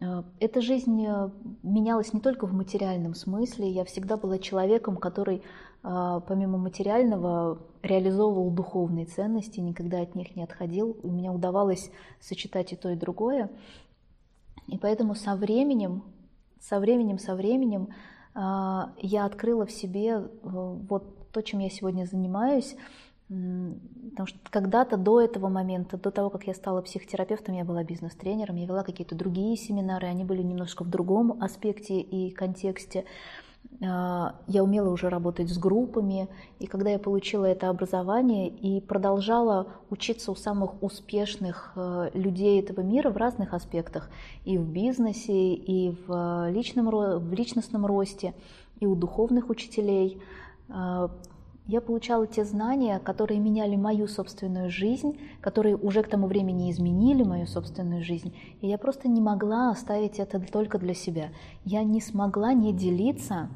Э, 0.00 0.22
эта 0.40 0.60
жизнь 0.60 1.04
э, 1.06 1.30
менялась 1.62 2.12
не 2.12 2.20
только 2.20 2.46
в 2.46 2.52
материальном 2.52 3.14
смысле. 3.14 3.70
Я 3.70 3.84
всегда 3.84 4.16
была 4.16 4.38
человеком, 4.38 4.96
который 4.96 5.42
а, 5.86 6.20
помимо 6.20 6.56
материального 6.56 7.58
реализовывал 7.82 8.50
духовные 8.50 9.04
ценности, 9.04 9.60
никогда 9.60 10.00
от 10.00 10.14
них 10.14 10.34
не 10.34 10.42
отходил. 10.42 10.96
У 11.02 11.10
меня 11.10 11.30
удавалось 11.30 11.90
сочетать 12.20 12.72
и 12.72 12.76
то, 12.76 12.88
и 12.88 12.96
другое. 12.96 13.50
И 14.66 14.78
поэтому 14.78 15.14
со 15.14 15.36
временем, 15.36 16.02
со 16.58 16.80
временем, 16.80 17.18
со 17.18 17.34
временем 17.34 17.90
а, 18.34 18.94
я 18.96 19.26
открыла 19.26 19.66
в 19.66 19.70
себе 19.70 20.08
э, 20.08 20.20
вот 20.42 21.30
то, 21.32 21.42
чем 21.42 21.60
я 21.60 21.68
сегодня 21.68 22.06
занимаюсь. 22.06 22.76
Потому 23.28 24.26
что 24.26 24.38
когда-то 24.50 24.96
до 24.96 25.20
этого 25.20 25.48
момента, 25.48 25.96
до 25.96 26.10
того, 26.10 26.28
как 26.28 26.46
я 26.46 26.54
стала 26.54 26.82
психотерапевтом, 26.82 27.54
я 27.54 27.64
была 27.64 27.82
бизнес-тренером, 27.82 28.56
я 28.56 28.66
вела 28.66 28.82
какие-то 28.82 29.14
другие 29.14 29.56
семинары, 29.56 30.06
они 30.08 30.24
были 30.24 30.42
немножко 30.42 30.84
в 30.84 30.90
другом 30.90 31.42
аспекте 31.42 32.00
и 32.00 32.30
контексте. 32.30 33.04
А, 33.82 34.36
я 34.46 34.62
умела 34.62 34.90
уже 34.90 35.08
работать 35.08 35.48
с 35.48 35.58
группами, 35.58 36.28
и 36.58 36.66
когда 36.66 36.90
я 36.90 36.98
получила 36.98 37.46
это 37.46 37.70
образование 37.70 38.48
и 38.48 38.80
продолжала 38.80 39.68
учиться 39.90 40.30
у 40.30 40.34
самых 40.34 40.82
успешных 40.82 41.72
э, 41.74 42.10
людей 42.14 42.60
этого 42.60 42.82
мира 42.82 43.10
в 43.10 43.16
разных 43.16 43.54
аспектах, 43.54 44.10
и 44.44 44.58
в 44.58 44.68
бизнесе, 44.68 45.54
и 45.54 45.96
в, 46.06 46.50
личном, 46.50 46.90
в 46.90 47.32
личностном 47.32 47.86
росте, 47.86 48.34
и 48.80 48.86
у 48.86 48.94
духовных 48.94 49.50
учителей, 49.50 50.20
а, 50.68 51.10
я 51.66 51.80
получала 51.80 52.26
те 52.26 52.44
знания, 52.44 52.98
которые 52.98 53.40
меняли 53.40 53.76
мою 53.76 54.06
собственную 54.06 54.70
жизнь, 54.70 55.18
которые 55.40 55.76
уже 55.76 56.02
к 56.02 56.08
тому 56.08 56.26
времени 56.26 56.70
изменили 56.70 57.22
мою 57.22 57.46
собственную 57.46 58.02
жизнь. 58.02 58.34
И 58.60 58.68
я 58.68 58.76
просто 58.76 59.08
не 59.08 59.20
могла 59.20 59.70
оставить 59.70 60.18
это 60.18 60.40
только 60.40 60.78
для 60.78 60.94
себя. 60.94 61.30
Я 61.64 61.82
не 61.82 62.00
смогла 62.00 62.52
не 62.52 62.72
делиться 62.72 63.48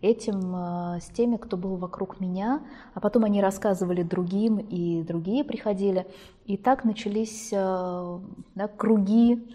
этим 0.00 0.54
э, 0.56 1.00
с 1.00 1.10
теми, 1.10 1.36
кто 1.36 1.58
был 1.58 1.76
вокруг 1.76 2.20
меня, 2.20 2.62
а 2.94 3.00
потом 3.00 3.24
они 3.24 3.42
рассказывали 3.42 4.02
другим, 4.02 4.58
и 4.58 5.02
другие 5.02 5.44
приходили. 5.44 6.06
И 6.46 6.56
так 6.56 6.84
начались 6.84 7.50
э, 7.52 8.18
да, 8.54 8.68
круги 8.68 9.46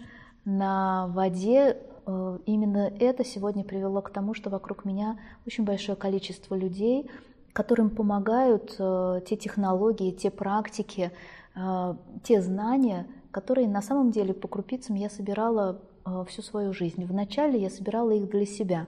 на 0.44 1.08
воде. 1.08 1.76
Э, 2.06 2.38
именно 2.46 2.92
это 3.00 3.24
сегодня 3.24 3.64
привело 3.64 4.00
к 4.00 4.10
тому, 4.10 4.34
что 4.34 4.48
вокруг 4.48 4.84
меня 4.84 5.18
очень 5.44 5.64
большое 5.64 5.96
количество 5.96 6.54
людей, 6.54 7.10
которым 7.56 7.88
помогают 7.88 8.76
э, 8.78 9.22
те 9.26 9.34
технологии, 9.34 10.10
те 10.10 10.30
практики, 10.30 11.10
э, 11.54 11.94
те 12.22 12.42
знания, 12.42 13.06
которые 13.30 13.66
на 13.66 13.80
самом 13.80 14.10
деле 14.10 14.34
по 14.34 14.46
крупицам 14.46 14.94
я 14.94 15.08
собирала 15.08 15.80
э, 16.04 16.24
всю 16.28 16.42
свою 16.42 16.74
жизнь. 16.74 17.02
Вначале 17.06 17.58
я 17.58 17.70
собирала 17.70 18.10
их 18.10 18.28
для 18.28 18.44
себя, 18.44 18.86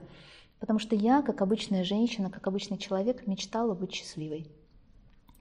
потому 0.61 0.79
что 0.79 0.95
я, 0.95 1.23
как 1.23 1.41
обычная 1.41 1.83
женщина, 1.83 2.29
как 2.29 2.47
обычный 2.47 2.77
человек, 2.77 3.27
мечтала 3.27 3.73
быть 3.73 3.95
счастливой. 3.95 4.47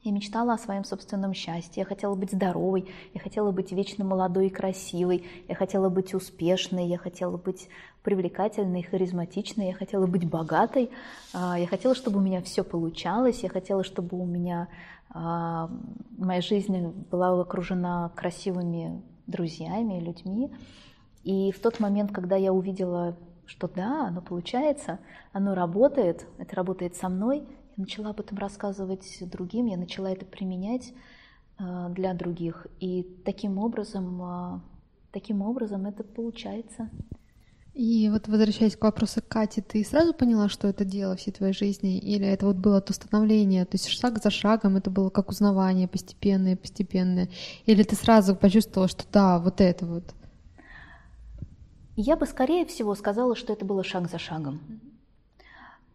Я 0.07 0.13
мечтала 0.13 0.53
о 0.53 0.57
своем 0.57 0.85
собственном 0.85 1.33
счастье, 1.33 1.81
я 1.81 1.85
хотела 1.85 2.15
быть 2.15 2.31
здоровой, 2.31 2.89
я 3.13 3.19
хотела 3.19 3.51
быть 3.51 3.73
вечно 3.73 4.05
молодой 4.05 4.47
и 4.47 4.49
красивой, 4.49 5.25
я 5.49 5.55
хотела 5.55 5.89
быть 5.89 6.13
успешной, 6.13 6.87
я 6.87 6.97
хотела 6.97 7.35
быть 7.35 7.67
привлекательной, 8.03 8.83
харизматичной, 8.83 9.67
я 9.67 9.73
хотела 9.73 10.07
быть 10.07 10.25
богатой, 10.25 10.91
а, 11.33 11.59
я 11.59 11.67
хотела, 11.67 11.93
чтобы 11.93 12.19
у 12.19 12.21
меня 12.21 12.41
все 12.41 12.63
получалось, 12.63 13.43
я 13.43 13.49
хотела, 13.49 13.83
чтобы 13.83 14.17
у 14.17 14.25
меня 14.25 14.69
а, 15.09 15.69
моя 16.17 16.39
жизнь 16.39 16.87
была 17.11 17.37
окружена 17.41 18.09
красивыми 18.15 19.03
друзьями, 19.25 19.99
людьми. 19.99 20.53
И 21.25 21.51
в 21.51 21.59
тот 21.59 21.81
момент, 21.81 22.13
когда 22.13 22.37
я 22.37 22.53
увидела, 22.53 23.17
что 23.45 23.67
да, 23.67 24.07
оно 24.07 24.21
получается, 24.21 24.99
оно 25.33 25.53
работает, 25.53 26.25
это 26.37 26.55
работает 26.55 26.95
со 26.95 27.09
мной, 27.09 27.45
я 27.77 27.81
начала 27.81 28.09
об 28.09 28.19
этом 28.19 28.37
рассказывать 28.37 29.05
другим, 29.21 29.67
я 29.67 29.77
начала 29.77 30.11
это 30.11 30.25
применять 30.25 30.93
а, 31.57 31.89
для 31.89 32.13
других. 32.13 32.67
И 32.79 33.03
таким 33.23 33.59
образом, 33.59 34.61
таким 35.11 35.41
образом 35.41 35.85
это 35.85 36.03
получается. 36.03 36.89
И 37.77 38.09
вот 38.09 38.27
возвращаясь 38.27 38.75
к 38.75 38.83
вопросу 38.83 39.21
Кати, 39.27 39.61
ты 39.61 39.83
сразу 39.83 40.11
поняла, 40.11 40.49
что 40.49 40.67
это 40.67 40.83
дело 40.83 41.15
всей 41.15 41.31
твоей 41.31 41.53
жизни? 41.53 41.99
Или 41.99 42.25
это 42.25 42.47
вот 42.47 42.55
было 42.55 42.81
то 42.81 42.91
становление, 42.91 43.65
то 43.65 43.75
есть 43.75 43.87
шаг 43.87 44.19
за 44.19 44.31
шагом 44.31 44.77
это 44.77 44.89
было 44.89 45.11
как 45.11 45.29
узнавание 45.29 45.87
постепенное, 45.87 46.55
постепенное? 46.55 47.29
Или 47.67 47.83
ты 47.83 47.95
сразу 47.95 48.35
почувствовала, 48.35 48.87
что 48.87 49.03
да, 49.13 49.37
вот 49.37 49.61
это 49.61 49.85
вот? 49.85 50.15
Я 51.95 52.17
бы 52.17 52.25
скорее 52.25 52.65
всего 52.65 52.95
сказала, 52.95 53.35
что 53.35 53.53
это 53.53 53.63
было 53.63 53.83
шаг 53.83 54.09
за 54.09 54.17
шагом. 54.17 54.59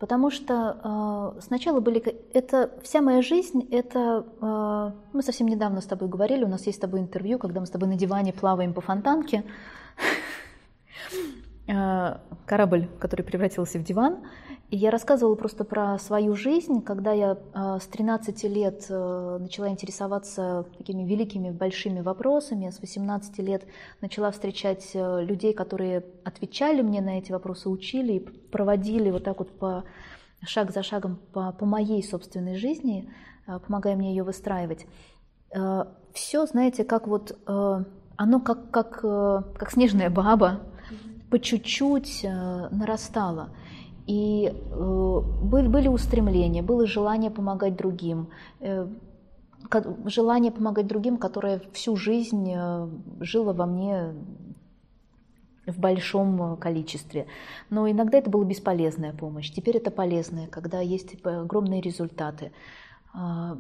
Потому 0.02 0.30
что 0.32 1.32
э, 1.36 1.40
сначала 1.42 1.78
были... 1.78 2.00
Это 2.34 2.72
вся 2.82 3.00
моя 3.00 3.22
жизнь, 3.22 3.68
это... 3.70 4.26
Э, 4.40 4.90
мы 5.12 5.22
совсем 5.22 5.46
недавно 5.46 5.80
с 5.80 5.86
тобой 5.86 6.08
говорили, 6.08 6.42
у 6.42 6.48
нас 6.48 6.66
есть 6.66 6.78
с 6.78 6.80
тобой 6.80 6.98
интервью, 6.98 7.38
когда 7.38 7.60
мы 7.60 7.66
с 7.66 7.70
тобой 7.70 7.88
на 7.88 7.94
диване 7.94 8.32
плаваем 8.32 8.74
по 8.74 8.80
фонтанке. 8.80 9.44
Э, 11.68 12.16
корабль, 12.44 12.88
который 12.98 13.22
превратился 13.22 13.78
в 13.78 13.84
диван. 13.84 14.16
И 14.72 14.76
я 14.78 14.90
рассказывала 14.90 15.34
просто 15.34 15.64
про 15.64 15.98
свою 15.98 16.34
жизнь, 16.34 16.80
когда 16.80 17.12
я 17.12 17.36
э, 17.36 17.78
с 17.78 17.86
13 17.88 18.44
лет 18.44 18.86
э, 18.88 19.36
начала 19.38 19.68
интересоваться 19.68 20.64
такими 20.78 21.02
великими 21.02 21.50
большими 21.50 22.00
вопросами, 22.00 22.70
с 22.70 22.80
18 22.80 23.38
лет 23.40 23.66
начала 24.00 24.30
встречать 24.30 24.92
людей, 24.94 25.52
которые 25.52 26.06
отвечали 26.24 26.80
мне 26.80 27.02
на 27.02 27.18
эти 27.18 27.32
вопросы, 27.32 27.68
учили 27.68 28.14
и 28.14 28.20
проводили 28.20 29.10
вот 29.10 29.24
так 29.24 29.40
вот 29.40 29.50
по 29.58 29.84
шаг 30.42 30.72
за 30.72 30.82
шагом 30.82 31.18
по, 31.34 31.52
по 31.52 31.66
моей 31.66 32.02
собственной 32.02 32.56
жизни, 32.56 33.10
помогая 33.66 33.94
мне 33.94 34.08
ее 34.14 34.22
выстраивать. 34.22 34.86
Все, 36.14 36.46
знаете, 36.46 36.84
как 36.84 37.06
вот 37.06 37.38
оно 37.46 38.40
как, 38.40 38.70
как, 38.70 39.02
как 39.02 39.70
снежная 39.70 40.08
баба, 40.08 40.60
по 41.32 41.38
чуть-чуть 41.38 42.24
э, 42.24 42.68
нарастало. 42.70 43.48
И 44.06 44.46
э, 44.52 45.20
были 45.42 45.88
устремления, 45.88 46.62
было 46.62 46.86
желание 46.86 47.30
помогать 47.30 47.76
другим, 47.76 48.28
э, 48.60 48.86
желание 50.06 50.50
помогать 50.52 50.86
другим, 50.86 51.16
которое 51.16 51.60
всю 51.72 51.96
жизнь 51.96 52.52
жило 53.20 53.52
во 53.52 53.66
мне 53.66 54.14
в 55.66 55.78
большом 55.78 56.56
количестве. 56.56 57.26
Но 57.70 57.88
иногда 57.88 58.18
это 58.18 58.30
была 58.30 58.44
бесполезная 58.44 59.12
помощь. 59.12 59.50
Теперь 59.50 59.76
это 59.76 59.90
полезная, 59.90 60.48
когда 60.48 60.80
есть 60.80 61.14
огромные 61.24 61.80
результаты. 61.80 62.52
А, 63.14 63.58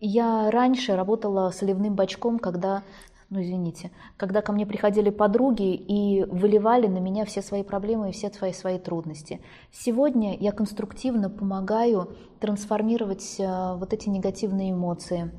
я 0.00 0.50
раньше 0.50 0.96
работала 0.96 1.50
соливным 1.50 1.94
бачком, 1.94 2.38
когда 2.38 2.82
ну 3.30 3.40
извините, 3.40 3.92
когда 4.16 4.42
ко 4.42 4.52
мне 4.52 4.66
приходили 4.66 5.10
подруги 5.10 5.74
и 5.74 6.24
выливали 6.24 6.88
на 6.88 6.98
меня 6.98 7.24
все 7.24 7.42
свои 7.42 7.62
проблемы 7.62 8.10
и 8.10 8.12
все 8.12 8.28
свои, 8.30 8.52
свои 8.52 8.78
трудности. 8.78 9.40
Сегодня 9.70 10.36
я 10.36 10.50
конструктивно 10.50 11.30
помогаю 11.30 12.16
трансформировать 12.40 13.36
э, 13.38 13.76
вот 13.76 13.92
эти 13.92 14.08
негативные 14.08 14.72
эмоции, 14.72 15.30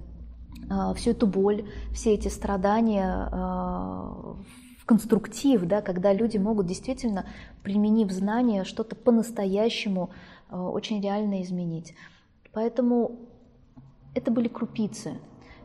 э, 0.69 0.93
всю 0.95 1.12
эту 1.12 1.27
боль, 1.27 1.65
все 1.93 2.13
эти 2.13 2.29
страдания 2.29 3.27
э, 3.29 3.36
в 3.36 4.86
конструктив, 4.86 5.65
да, 5.65 5.81
когда 5.81 6.13
люди 6.13 6.38
могут 6.38 6.67
действительно, 6.67 7.25
применив 7.62 8.10
знания, 8.12 8.63
что-то 8.63 8.95
по-настоящему 8.95 10.10
очень 10.50 11.01
реально 11.01 11.43
изменить. 11.43 11.93
Поэтому 12.51 13.19
это 14.15 14.31
были 14.31 14.50
крупицы, 14.50 15.19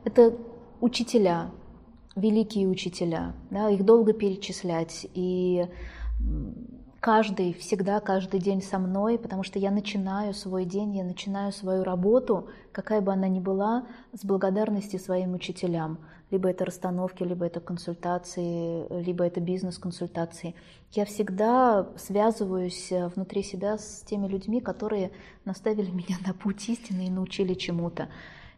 это 0.04 0.36
учителя, 0.80 1.50
великие 2.16 2.66
учителя, 2.66 3.34
да, 3.50 3.68
их 3.70 3.84
долго 3.84 4.12
перечислять, 4.12 5.06
и 5.14 5.66
каждый, 7.00 7.52
всегда, 7.52 8.00
каждый 8.00 8.40
день 8.40 8.62
со 8.62 8.78
мной, 8.78 9.18
потому 9.18 9.44
что 9.44 9.58
я 9.58 9.70
начинаю 9.70 10.34
свой 10.34 10.64
день, 10.64 10.96
я 10.96 11.04
начинаю 11.04 11.52
свою 11.52 11.84
работу, 11.84 12.48
какая 12.72 13.00
бы 13.00 13.12
она 13.12 13.28
ни 13.28 13.38
была, 13.38 13.86
с 14.12 14.24
благодарности 14.24 14.96
своим 14.96 15.34
учителям. 15.34 15.98
Либо 16.32 16.48
это 16.48 16.64
расстановки, 16.64 17.22
либо 17.22 17.46
это 17.46 17.60
консультации, 17.60 18.88
либо 19.00 19.24
это 19.24 19.40
бизнес-консультации. 19.40 20.56
Я 20.90 21.04
всегда 21.04 21.86
связываюсь 21.96 22.90
э, 22.90 23.06
внутри 23.06 23.44
себя 23.44 23.78
с 23.78 24.02
теми 24.04 24.26
людьми, 24.26 24.60
которые 24.60 25.12
наставили 25.44 25.90
меня 25.92 26.16
на 26.26 26.34
путь 26.34 26.68
истины 26.68 27.06
и 27.06 27.10
научили 27.10 27.54
чему-то. 27.54 28.08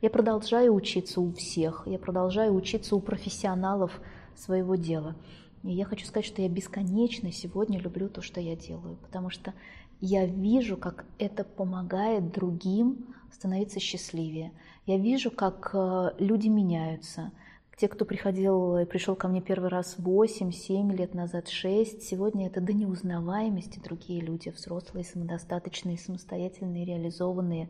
Я 0.01 0.11
продолжаю 0.11 0.75
учиться 0.75 1.21
у 1.21 1.33
всех, 1.33 1.83
я 1.87 1.99
продолжаю 1.99 2.55
учиться 2.55 2.95
у 2.95 3.01
профессионалов 3.01 4.01
своего 4.37 4.77
дела. 4.77 5.17
И 5.65 5.73
я 5.73 5.85
хочу 5.85 6.07
сказать, 6.07 6.25
что 6.25 6.41
я 6.41 6.49
бесконечно 6.49 7.33
сегодня 7.33 7.81
люблю 7.81 8.09
то, 8.09 8.23
что 8.23 8.41
я 8.41 8.55
делаю, 8.55 8.97
потому 9.03 9.29
что 9.29 9.55
я 10.01 10.25
вижу, 10.25 10.77
как 10.77 11.05
это 11.19 11.43
помогает 11.43 12.31
другим 12.31 13.07
становиться 13.33 13.81
счастливее. 13.81 14.53
Я 14.87 14.99
вижу, 14.99 15.33
как 15.33 15.71
э, 15.75 16.13
люди 16.19 16.47
меняются. 16.47 17.33
Те, 17.77 17.89
кто 17.89 18.05
приходил, 18.05 18.87
пришел 18.87 19.17
ко 19.17 19.27
мне 19.27 19.41
первый 19.41 19.69
раз 19.69 19.97
8, 19.99 20.53
7 20.53 20.93
лет 20.93 21.15
назад, 21.15 21.49
6, 21.49 22.03
сегодня 22.03 22.47
это 22.47 22.61
до 22.61 22.73
неузнаваемости 22.73 23.81
другие 23.81 24.21
люди, 24.21 24.51
взрослые, 24.51 25.05
самодостаточные, 25.05 25.99
самостоятельные, 25.99 26.85
реализованные, 26.85 27.69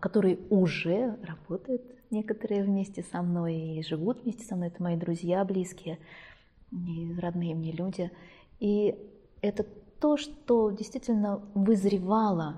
которые 0.00 0.38
уже 0.50 1.16
работают 1.22 1.82
некоторые 2.10 2.62
вместе 2.62 3.02
со 3.02 3.22
мной 3.22 3.56
и 3.56 3.82
живут 3.82 4.22
вместе 4.22 4.44
со 4.44 4.56
мной. 4.56 4.68
Это 4.68 4.82
мои 4.82 4.96
друзья 4.96 5.44
близкие 5.44 5.98
и 6.70 7.14
родные 7.18 7.54
мне 7.54 7.72
люди. 7.72 8.10
И 8.60 8.96
это 9.40 9.66
то, 10.00 10.16
что 10.16 10.70
действительно 10.70 11.42
вызревало 11.54 12.56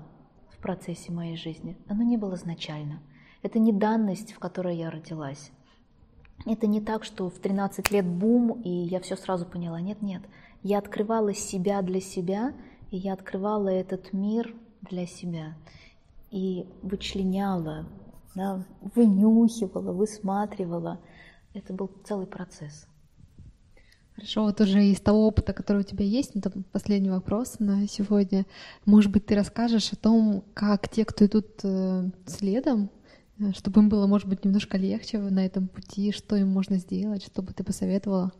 в 0.49 0.57
процессе 0.57 1.11
моей 1.11 1.37
жизни. 1.37 1.77
Оно 1.87 2.03
не 2.03 2.17
было 2.17 2.35
изначально. 2.35 3.01
Это 3.41 3.57
не 3.57 3.73
данность, 3.73 4.33
в 4.33 4.39
которой 4.39 4.77
я 4.77 4.91
родилась. 4.91 5.51
Это 6.45 6.67
не 6.67 6.81
так, 6.81 7.03
что 7.03 7.29
в 7.29 7.39
13 7.39 7.91
лет 7.91 8.05
бум, 8.05 8.61
и 8.61 8.69
я 8.69 8.99
все 8.99 9.15
сразу 9.15 9.45
поняла. 9.45 9.79
Нет, 9.79 10.01
нет. 10.01 10.21
Я 10.63 10.79
открывала 10.79 11.33
себя 11.33 11.81
для 11.81 11.99
себя, 11.99 12.53
и 12.91 12.97
я 12.97 13.13
открывала 13.13 13.69
этот 13.69 14.13
мир 14.13 14.53
для 14.81 15.05
себя 15.07 15.55
и 16.31 16.65
вычленяла, 16.81 17.85
да, 18.35 18.65
вынюхивала, 18.95 19.91
высматривала. 19.91 20.99
Это 21.53 21.73
был 21.73 21.91
целый 22.05 22.25
процесс. 22.25 22.87
Хорошо, 24.15 24.43
вот 24.43 24.61
уже 24.61 24.85
из 24.85 24.99
того 25.01 25.27
опыта, 25.27 25.53
который 25.53 25.79
у 25.79 25.85
тебя 25.85 26.05
есть, 26.05 26.35
это 26.35 26.51
последний 26.71 27.09
вопрос 27.09 27.59
на 27.59 27.87
сегодня. 27.87 28.45
Может 28.85 29.11
быть, 29.11 29.25
ты 29.25 29.35
расскажешь 29.35 29.91
о 29.93 29.95
том, 29.95 30.43
как 30.53 30.89
те, 30.89 31.05
кто 31.05 31.25
идут 31.25 31.47
э, 31.63 32.09
следом, 32.25 32.89
э, 33.39 33.51
чтобы 33.53 33.81
им 33.81 33.89
было, 33.89 34.07
может 34.07 34.27
быть, 34.27 34.45
немножко 34.45 34.77
легче 34.77 35.17
на 35.17 35.45
этом 35.45 35.67
пути, 35.67 36.11
что 36.11 36.35
им 36.35 36.49
можно 36.49 36.77
сделать, 36.77 37.23
что 37.23 37.41
бы 37.41 37.53
ты 37.53 37.63
посоветовала? 37.63 38.31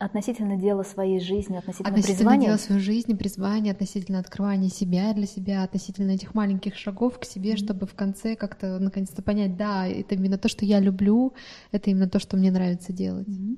Относительно 0.00 0.56
дела 0.56 0.82
своей 0.82 1.20
жизни, 1.20 1.58
относительно, 1.58 1.90
относительно 1.90 2.30
призвания. 2.30 2.46
дела 2.46 2.56
своей 2.56 2.80
жизни, 2.80 3.12
призвания, 3.12 3.72
относительно 3.72 4.18
открывания 4.18 4.70
себя 4.70 5.12
для 5.12 5.26
себя, 5.26 5.62
относительно 5.62 6.12
этих 6.12 6.34
маленьких 6.34 6.74
шагов 6.74 7.18
к 7.18 7.26
себе, 7.26 7.52
mm-hmm. 7.52 7.56
чтобы 7.58 7.86
в 7.86 7.92
конце 7.94 8.34
как-то 8.34 8.78
наконец-то 8.78 9.20
понять, 9.20 9.58
да, 9.58 9.86
это 9.86 10.14
именно 10.14 10.38
то, 10.38 10.48
что 10.48 10.64
я 10.64 10.80
люблю, 10.80 11.34
это 11.70 11.90
именно 11.90 12.08
то, 12.08 12.18
что 12.18 12.38
мне 12.38 12.50
нравится 12.50 12.94
делать. 12.94 13.28
Mm-hmm. 13.28 13.56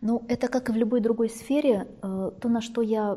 Ну, 0.00 0.24
это 0.26 0.48
как 0.48 0.68
и 0.68 0.72
в 0.72 0.76
любой 0.76 1.00
другой 1.00 1.30
сфере, 1.30 1.86
э, 2.02 2.32
то, 2.40 2.48
на 2.48 2.60
что 2.60 2.82
я 2.82 3.16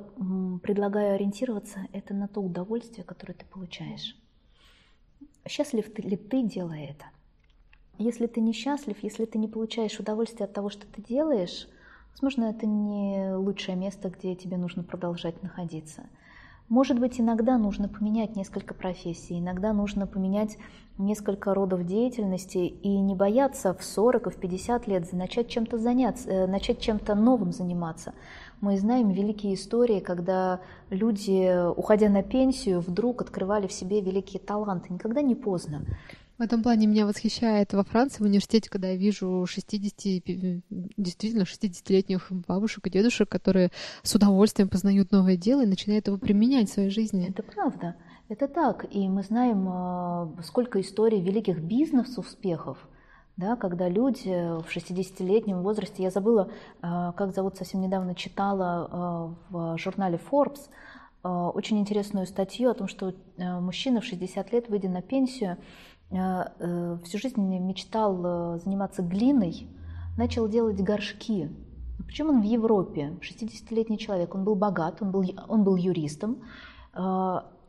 предлагаю 0.61 1.15
ориентироваться, 1.15 1.79
это 1.93 2.13
на 2.13 2.27
то 2.27 2.41
удовольствие, 2.41 3.03
которое 3.03 3.33
ты 3.33 3.45
получаешь. 3.45 4.15
счастлив 5.49 5.87
ли 5.97 6.15
ты, 6.15 6.43
делая 6.43 6.91
это? 6.91 7.05
Если 7.97 8.27
ты 8.27 8.39
несчастлив, 8.39 8.95
если 9.01 9.25
ты 9.25 9.39
не 9.39 9.47
получаешь 9.47 9.99
удовольствие 9.99 10.45
от 10.45 10.53
того, 10.53 10.69
что 10.69 10.85
ты 10.85 11.01
делаешь, 11.01 11.67
возможно, 12.17 12.45
это 12.45 12.65
не 12.65 13.35
лучшее 13.35 13.75
место, 13.77 14.09
где 14.09 14.33
тебе 14.33 14.57
нужно 14.57 14.81
продолжать 14.81 15.43
находиться. 15.43 16.03
Может 16.67 16.99
быть, 16.99 17.21
иногда 17.21 17.59
нужно 17.59 17.87
поменять 17.87 18.35
несколько 18.35 18.73
профессий, 18.73 19.39
иногда 19.39 19.71
нужно 19.71 20.07
поменять 20.07 20.57
несколько 20.97 21.53
родов 21.53 21.85
деятельности 21.85 22.57
и 22.57 22.99
не 22.99 23.13
бояться 23.15 23.73
в 23.75 23.83
40 23.83 24.27
и 24.27 24.29
в 24.31 24.35
50 24.37 24.87
лет 24.87 25.13
начать 25.13 25.47
чем-то 25.47 25.77
заняться, 25.77 26.27
э, 26.27 26.47
начать 26.47 26.81
чем-то 26.81 27.13
новым 27.13 27.51
заниматься. 27.51 28.13
Мы 28.61 28.77
знаем 28.79 29.11
великие 29.11 29.53
истории, 29.53 29.99
когда 29.99 30.59
люди, 30.89 31.69
уходя 31.77 32.09
на 32.09 32.23
пенсию, 32.23 32.79
вдруг 32.79 33.21
открывали 33.21 33.67
в 33.67 33.71
себе 33.71 34.01
великие 34.01 34.41
таланты. 34.41 34.91
Никогда 34.91 35.21
не 35.21 35.35
поздно. 35.35 35.85
В 36.37 36.41
этом 36.41 36.61
плане 36.61 36.85
меня 36.85 37.07
восхищает 37.07 37.73
во 37.73 37.83
Франции 37.83 38.21
в 38.21 38.27
университете, 38.27 38.69
когда 38.69 38.89
я 38.89 38.95
вижу 38.95 39.45
60, 39.47 40.23
действительно 40.69 41.43
60-летних 41.43 42.31
бабушек 42.47 42.85
и 42.85 42.89
дедушек, 42.91 43.27
которые 43.27 43.71
с 44.03 44.13
удовольствием 44.13 44.69
познают 44.69 45.11
новое 45.11 45.35
дело 45.35 45.63
и 45.63 45.67
начинают 45.67 46.05
его 46.05 46.17
применять 46.17 46.69
в 46.69 46.73
своей 46.73 46.91
жизни. 46.91 47.29
Это 47.29 47.41
правда. 47.41 47.95
Это 48.29 48.47
так. 48.47 48.85
И 48.93 49.07
мы 49.09 49.23
знаем, 49.23 49.67
а, 49.67 50.31
сколько 50.43 50.79
историй 50.79 51.21
великих 51.21 51.59
бизнес-успехов, 51.59 52.77
да, 53.35 53.55
когда 53.55 53.89
люди 53.89 54.29
в 54.29 54.65
60-летнем 54.67 55.63
возрасте, 55.63 56.03
я 56.03 56.11
забыла, 56.11 56.51
а, 56.81 57.13
как 57.13 57.33
зовут, 57.33 57.57
совсем 57.57 57.81
недавно 57.81 58.13
читала 58.13 58.87
а, 58.91 59.35
в 59.49 59.77
журнале 59.79 60.19
Forbes, 60.31 60.69
очень 61.23 61.79
интересную 61.79 62.25
статью 62.25 62.69
о 62.69 62.73
том, 62.73 62.87
что 62.87 63.13
мужчина 63.37 63.99
в 63.99 64.05
60 64.05 64.53
лет, 64.53 64.69
выйдя 64.69 64.87
на 64.87 65.01
пенсию, 65.01 65.57
э, 65.57 65.96
всю 66.09 67.17
жизнь 67.17 67.41
мечтал 67.41 68.21
э, 68.23 68.59
заниматься 68.63 69.01
глиной, 69.01 69.67
начал 70.17 70.47
делать 70.47 70.81
горшки. 70.81 71.49
Причем 72.05 72.29
он 72.29 72.41
в 72.41 72.45
Европе, 72.45 73.17
60-летний 73.21 73.97
человек, 73.97 74.33
он 74.33 74.43
был 74.43 74.55
богат, 74.55 75.01
он 75.01 75.11
был, 75.11 75.25
он 75.47 75.63
был 75.63 75.75
юристом, 75.75 76.43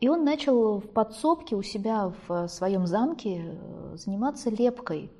и 0.00 0.08
он 0.08 0.24
начал 0.24 0.78
в 0.78 0.88
подсобке 0.88 1.56
у 1.56 1.62
себя 1.62 2.12
в 2.26 2.46
своем 2.48 2.86
замке 2.86 3.42
э, 3.44 3.96
заниматься 3.96 4.48
лепкой. 4.48 5.10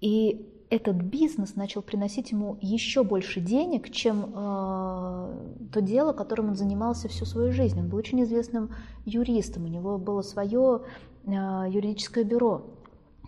И 0.00 0.52
этот 0.70 0.96
бизнес 0.96 1.56
начал 1.56 1.82
приносить 1.82 2.30
ему 2.30 2.58
еще 2.60 3.02
больше 3.02 3.40
денег, 3.40 3.90
чем 3.90 4.26
э, 4.26 5.68
то 5.72 5.80
дело, 5.80 6.12
которым 6.12 6.50
он 6.50 6.54
занимался 6.54 7.08
всю 7.08 7.24
свою 7.24 7.50
жизнь. 7.52 7.80
Он 7.80 7.88
был 7.88 7.98
очень 7.98 8.22
известным 8.22 8.70
юристом, 9.04 9.64
у 9.64 9.68
него 9.68 9.98
было 9.98 10.22
свое 10.22 10.82
Э, 10.82 11.15
юридическое 11.26 12.24
бюро. 12.24 12.62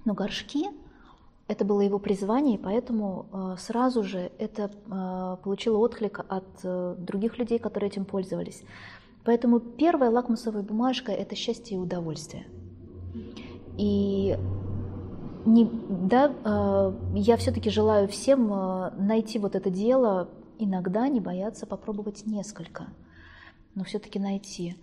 Но 0.05 0.15
горшки– 0.15 0.69
это 1.49 1.65
было 1.65 1.81
его 1.81 1.99
призвание, 1.99 2.55
и 2.55 2.63
поэтому 2.63 3.27
э, 3.33 3.57
сразу 3.59 4.03
же 4.03 4.31
это 4.39 4.71
э, 4.71 5.37
получило 5.43 5.79
отклик 5.79 6.21
от 6.29 7.05
других 7.05 7.39
людей, 7.39 7.59
которые 7.59 7.91
этим 7.91 8.05
пользовались. 8.05 8.63
Поэтому 9.25 9.61
первая 9.61 10.11
лакмусовая 10.11 10.63
бумажка– 10.63 11.13
это 11.13 11.35
счастье 11.35 11.77
и 11.77 11.81
удовольствие. 11.81 12.47
И 13.77 14.39
не, 15.45 15.71
да, 15.89 16.95
я 17.15 17.37
все-таки 17.37 17.71
желаю 17.71 18.09
всем 18.09 18.49
найти 18.97 19.39
вот 19.39 19.55
это 19.55 19.71
дело, 19.71 20.29
иногда 20.59 21.09
не 21.09 21.21
бояться 21.21 21.67
попробовать 21.67 22.27
несколько, 22.27 22.89
но 23.75 23.85
все-таки 23.85 24.19
найти. 24.19 24.77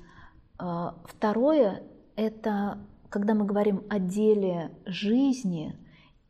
Второе– 0.57 1.83
это 2.15 2.77
когда 3.15 3.33
мы 3.33 3.45
говорим 3.45 3.81
о 3.89 3.97
деле 3.97 4.71
жизни, 4.85 5.73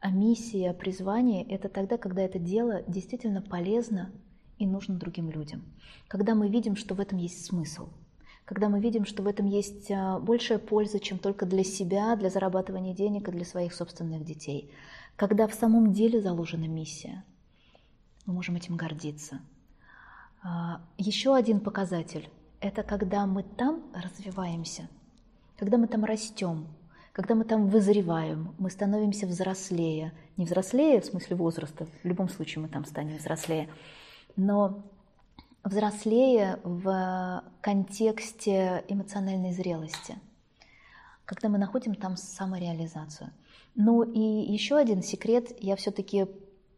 о 0.02 0.12
миссии, 0.12 0.66
о 0.66 0.74
призвании, 0.76 1.44
это 1.44 1.68
тогда, 1.68 1.98
когда 1.98 2.22
это 2.22 2.38
дело 2.38 2.84
действительно 2.88 3.42
полезно 3.42 4.12
и 4.60 4.68
нужно 4.68 4.94
другим 4.94 5.32
людям. 5.32 5.64
Когда 6.08 6.36
мы 6.36 6.48
видим, 6.48 6.76
что 6.76 6.94
в 6.94 7.00
этом 7.00 7.18
есть 7.18 7.44
смысл. 7.44 7.90
Когда 8.46 8.70
мы 8.70 8.80
видим, 8.82 9.06
что 9.06 9.24
в 9.24 9.28
этом 9.28 9.48
есть 9.48 9.90
а, 9.90 10.20
большая 10.20 10.60
польза, 10.60 11.00
чем 11.00 11.18
только 11.18 11.48
для 11.48 11.64
себя, 11.64 12.16
для 12.16 12.30
зарабатывания 12.30 12.94
денег 12.94 13.30
и 13.30 13.32
для 13.32 13.46
своих 13.46 13.74
собственных 13.74 14.24
детей. 14.24 14.72
Когда 15.16 15.48
в 15.48 15.56
самом 15.56 15.92
деле 15.92 16.22
заложена 16.22 16.68
миссия, 16.68 17.24
мы 18.28 18.36
можем 18.36 18.58
этим 18.58 18.78
гордиться. 18.78 19.40
А, 20.44 20.84
Еще 21.00 21.34
один 21.34 21.62
показатель– 21.62 22.30
это 22.60 22.84
когда 22.84 23.26
мы 23.26 23.42
там 23.42 23.82
развиваемся– 23.92 24.88
когда 25.58 25.78
мы 25.78 25.88
там 25.88 26.06
растем, 26.06 26.68
когда 27.12 27.34
мы 27.36 27.46
там 27.46 27.70
вызреваем, 27.70 28.54
мы 28.58 28.70
становимся 28.70 29.26
взрослее. 29.26 30.12
Не 30.38 30.46
взрослее 30.46 31.00
в 31.00 31.06
смысле 31.06 31.38
возраста, 31.38 31.86
в 31.86 32.06
любом 32.06 32.28
случае 32.28 32.64
мы 32.64 32.68
там 32.68 32.84
станем 32.86 33.18
взрослее, 33.18 33.70
но 34.36 34.84
взрослее 35.64 36.60
в 36.64 37.44
контексте 37.62 38.84
эмоциональной 38.90 39.54
зрелости, 39.54 40.18
когда 41.24 41.48
мы 41.48 41.58
находим 41.58 41.96
там 41.96 42.18
самореализацию. 42.18 43.32
Ну 43.76 44.04
и 44.04 44.20
еще 44.20 44.76
один 44.78 45.02
секрет 45.02 45.56
я 45.60 45.76
все-таки 45.76 46.28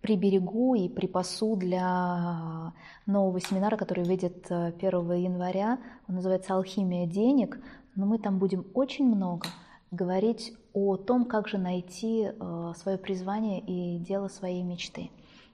приберегу 0.01 0.75
и 0.75 0.87
припасу 0.87 1.55
для 1.55 2.73
нового 3.07 3.41
семинара, 3.41 3.75
который 3.75 4.05
выйдет 4.05 4.49
1 4.51 4.79
января. 5.13 5.79
Он 6.07 6.15
называется 6.15 6.53
«Алхимия 6.53 7.07
денег» 7.07 7.59
но 7.97 8.05
мы 8.05 8.19
там 8.19 8.37
будем 8.37 8.65
очень 8.73 9.05
много 9.05 9.47
говорить 9.89 10.53
о 10.73 10.97
том, 10.97 11.25
как 11.25 11.47
же 11.47 11.57
найти 11.57 12.29
э, 12.29 12.73
свое 12.77 12.97
призвание 12.97 13.59
и 13.59 13.97
дело 13.97 14.27
своей 14.27 14.61
мечты. 14.61 15.09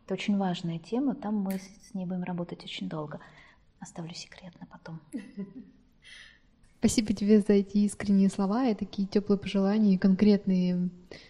Это 0.05 0.15
очень 0.15 0.37
важная 0.37 0.77
тема, 0.77 1.15
там 1.15 1.35
мы 1.35 1.53
с 1.59 1.93
ней 1.93 2.05
будем 2.05 2.23
работать 2.23 2.63
очень 2.63 2.89
долго. 2.89 3.19
Оставлю 3.79 4.13
секретно 4.13 4.67
потом. 4.69 4.99
Спасибо 6.79 7.13
тебе 7.13 7.39
за 7.39 7.53
эти 7.53 7.77
искренние 7.77 8.29
слова 8.29 8.67
и 8.67 8.75
такие 8.75 9.07
теплые 9.07 9.39
пожелания 9.39 9.93
и 9.93 9.97
конкретные 9.97 10.89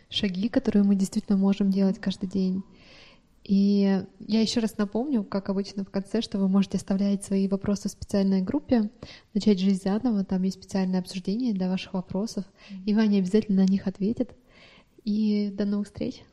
шаги, 0.09 0.49
которые 0.49 0.83
мы 0.83 0.95
действительно 0.95 1.37
можем 1.37 1.69
делать 1.69 1.99
каждый 1.99 2.27
день. 2.27 2.63
И 3.43 4.01
я 4.19 4.41
еще 4.41 4.61
раз 4.61 4.77
напомню, 4.77 5.23
как 5.23 5.49
обычно 5.49 5.83
в 5.83 5.89
конце, 5.89 6.21
что 6.21 6.37
вы 6.37 6.47
можете 6.47 6.77
оставлять 6.77 7.25
свои 7.25 7.47
вопросы 7.47 7.89
в 7.89 7.91
специальной 7.91 8.41
группе, 8.41 8.89
начать 9.33 9.59
жизнь 9.59 9.81
заново, 9.83 10.23
там 10.23 10.43
есть 10.43 10.57
специальное 10.57 11.01
обсуждение 11.01 11.53
для 11.53 11.69
ваших 11.69 11.93
вопросов, 11.93 12.45
и 12.85 12.93
Ваня 12.93 13.17
обязательно 13.19 13.63
на 13.63 13.67
них 13.67 13.87
ответит. 13.87 14.33
И 15.03 15.51
до 15.53 15.65
новых 15.65 15.87
встреч. 15.87 16.23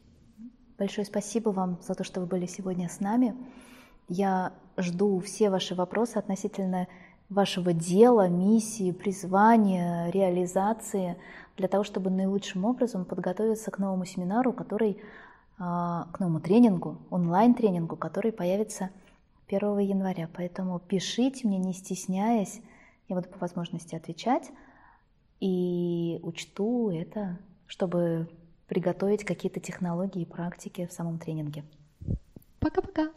Большое 0.78 1.04
спасибо 1.04 1.50
вам 1.50 1.80
за 1.86 1.94
то, 1.94 2.04
что 2.04 2.20
вы 2.20 2.26
были 2.26 2.46
сегодня 2.46 2.88
с 2.88 3.00
нами. 3.00 3.34
Я 4.08 4.52
жду 4.76 5.18
все 5.18 5.50
ваши 5.50 5.74
вопросы 5.74 6.16
относительно 6.16 6.86
вашего 7.28 7.72
дела, 7.72 8.28
миссии, 8.28 8.92
призвания, 8.92 10.10
реализации, 10.10 11.16
для 11.56 11.68
того, 11.68 11.84
чтобы 11.84 12.10
наилучшим 12.10 12.64
образом 12.64 13.04
подготовиться 13.04 13.70
к 13.70 13.78
новому 13.78 14.04
семинару, 14.04 14.52
который 14.52 14.98
к 15.60 16.16
новому 16.18 16.40
тренингу, 16.40 16.96
онлайн-тренингу, 17.10 17.96
который 17.96 18.32
появится 18.32 18.88
1 19.46 19.78
января. 19.80 20.26
Поэтому 20.32 20.78
пишите 20.78 21.46
мне, 21.46 21.58
не 21.58 21.74
стесняясь, 21.74 22.62
я 23.08 23.16
буду 23.16 23.28
по 23.28 23.38
возможности 23.38 23.94
отвечать 23.94 24.50
и 25.38 26.18
учту 26.22 26.90
это, 26.90 27.38
чтобы 27.66 28.30
приготовить 28.68 29.24
какие-то 29.24 29.60
технологии 29.60 30.22
и 30.22 30.26
практики 30.26 30.86
в 30.86 30.92
самом 30.92 31.18
тренинге. 31.18 31.64
Пока-пока! 32.58 33.10